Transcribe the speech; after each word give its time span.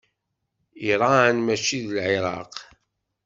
Iṛan 0.91 1.35
mačči 1.45 1.79
d 1.85 1.87
Lɛiraq. 1.95 2.55